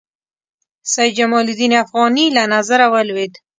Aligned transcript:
سید 0.91 1.11
جمال 1.17 1.45
الدین 1.49 1.73
افغاني 1.83 2.25
له 2.35 2.43
نظره 2.53 2.85
ولوېد. 2.93 3.33